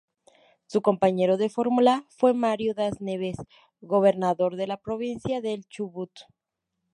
[0.65, 3.35] Su compañero de fórmula fue Mario Das Neves,
[3.81, 6.09] gobernador de la Provincia del Chubut.